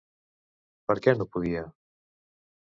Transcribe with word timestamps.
Per 0.91 0.95
què 1.07 1.13
no 1.19 1.29
podia? 1.37 1.63